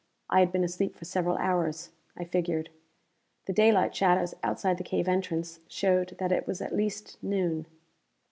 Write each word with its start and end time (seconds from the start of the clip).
I 0.31 0.39
had 0.39 0.51
been 0.51 0.63
asleep 0.63 0.95
for 0.95 1.05
several 1.05 1.37
hours, 1.37 1.91
I 2.17 2.23
figured. 2.23 2.71
The 3.45 3.53
daylight 3.53 3.95
shadows 3.95 4.33
outside 4.41 4.79
the 4.79 4.83
cave 4.83 5.07
entrance 5.07 5.59
showed 5.67 6.15
that 6.17 6.31
it 6.31 6.47
was 6.47 6.59
at 6.59 6.73
least 6.75 7.21
noon. 7.21 7.67